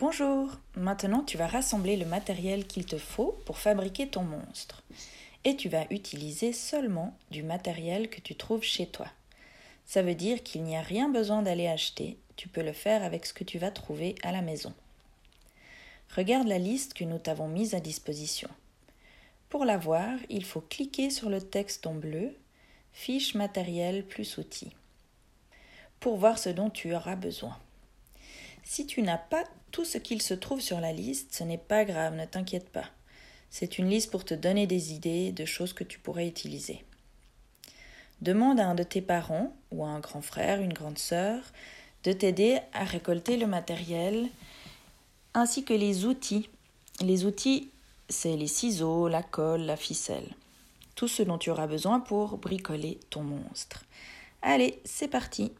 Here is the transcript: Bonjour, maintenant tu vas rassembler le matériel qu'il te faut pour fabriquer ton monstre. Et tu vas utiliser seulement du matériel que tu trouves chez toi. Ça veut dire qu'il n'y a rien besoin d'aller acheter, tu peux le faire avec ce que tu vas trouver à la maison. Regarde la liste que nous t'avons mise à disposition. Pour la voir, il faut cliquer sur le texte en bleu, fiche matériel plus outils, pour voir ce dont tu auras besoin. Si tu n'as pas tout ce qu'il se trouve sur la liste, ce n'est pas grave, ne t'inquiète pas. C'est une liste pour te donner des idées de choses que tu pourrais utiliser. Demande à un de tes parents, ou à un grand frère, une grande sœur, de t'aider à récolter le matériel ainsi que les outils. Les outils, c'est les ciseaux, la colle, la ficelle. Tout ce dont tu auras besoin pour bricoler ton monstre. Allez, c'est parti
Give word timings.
Bonjour, 0.00 0.48
maintenant 0.76 1.22
tu 1.22 1.36
vas 1.36 1.46
rassembler 1.46 1.98
le 1.98 2.06
matériel 2.06 2.66
qu'il 2.66 2.86
te 2.86 2.96
faut 2.96 3.38
pour 3.44 3.58
fabriquer 3.58 4.08
ton 4.08 4.22
monstre. 4.22 4.82
Et 5.44 5.56
tu 5.56 5.68
vas 5.68 5.84
utiliser 5.90 6.54
seulement 6.54 7.14
du 7.30 7.42
matériel 7.42 8.08
que 8.08 8.22
tu 8.22 8.34
trouves 8.34 8.62
chez 8.62 8.86
toi. 8.86 9.08
Ça 9.84 10.00
veut 10.00 10.14
dire 10.14 10.42
qu'il 10.42 10.62
n'y 10.62 10.74
a 10.74 10.80
rien 10.80 11.10
besoin 11.10 11.42
d'aller 11.42 11.66
acheter, 11.66 12.16
tu 12.36 12.48
peux 12.48 12.62
le 12.62 12.72
faire 12.72 13.04
avec 13.04 13.26
ce 13.26 13.34
que 13.34 13.44
tu 13.44 13.58
vas 13.58 13.70
trouver 13.70 14.14
à 14.22 14.32
la 14.32 14.40
maison. 14.40 14.72
Regarde 16.16 16.48
la 16.48 16.58
liste 16.58 16.94
que 16.94 17.04
nous 17.04 17.18
t'avons 17.18 17.48
mise 17.48 17.74
à 17.74 17.80
disposition. 17.80 18.48
Pour 19.50 19.66
la 19.66 19.76
voir, 19.76 20.16
il 20.30 20.46
faut 20.46 20.62
cliquer 20.62 21.10
sur 21.10 21.28
le 21.28 21.42
texte 21.42 21.86
en 21.86 21.92
bleu, 21.92 22.34
fiche 22.94 23.34
matériel 23.34 24.06
plus 24.06 24.38
outils, 24.38 24.72
pour 26.00 26.16
voir 26.16 26.38
ce 26.38 26.48
dont 26.48 26.70
tu 26.70 26.94
auras 26.94 27.16
besoin. 27.16 27.58
Si 28.64 28.86
tu 28.86 29.02
n'as 29.02 29.18
pas 29.18 29.44
tout 29.70 29.84
ce 29.84 29.98
qu'il 29.98 30.22
se 30.22 30.34
trouve 30.34 30.60
sur 30.60 30.80
la 30.80 30.92
liste, 30.92 31.34
ce 31.34 31.44
n'est 31.44 31.58
pas 31.58 31.84
grave, 31.84 32.14
ne 32.14 32.24
t'inquiète 32.24 32.70
pas. 32.70 32.86
C'est 33.50 33.78
une 33.78 33.88
liste 33.88 34.10
pour 34.10 34.24
te 34.24 34.34
donner 34.34 34.66
des 34.66 34.92
idées 34.92 35.32
de 35.32 35.44
choses 35.44 35.72
que 35.72 35.84
tu 35.84 35.98
pourrais 35.98 36.28
utiliser. 36.28 36.84
Demande 38.20 38.60
à 38.60 38.68
un 38.68 38.74
de 38.74 38.82
tes 38.82 39.00
parents, 39.00 39.56
ou 39.70 39.84
à 39.84 39.88
un 39.88 40.00
grand 40.00 40.22
frère, 40.22 40.60
une 40.60 40.72
grande 40.72 40.98
sœur, 40.98 41.42
de 42.04 42.12
t'aider 42.12 42.58
à 42.72 42.84
récolter 42.84 43.36
le 43.36 43.46
matériel 43.46 44.28
ainsi 45.34 45.64
que 45.64 45.74
les 45.74 46.04
outils. 46.04 46.48
Les 47.00 47.24
outils, 47.24 47.70
c'est 48.08 48.36
les 48.36 48.46
ciseaux, 48.46 49.08
la 49.08 49.22
colle, 49.22 49.62
la 49.62 49.76
ficelle. 49.76 50.28
Tout 50.94 51.08
ce 51.08 51.22
dont 51.22 51.38
tu 51.38 51.50
auras 51.50 51.66
besoin 51.66 52.00
pour 52.00 52.36
bricoler 52.36 53.00
ton 53.10 53.22
monstre. 53.22 53.84
Allez, 54.42 54.80
c'est 54.84 55.08
parti 55.08 55.52